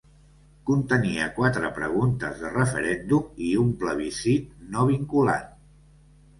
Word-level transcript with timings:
Contenia 0.69 1.27
quatre 1.35 1.69
preguntes 1.75 2.41
de 2.41 2.51
referèndum 2.57 3.29
i 3.51 3.53
un 3.67 3.71
plebiscit 3.85 4.51
no 4.75 4.91
vinculant. 4.93 5.57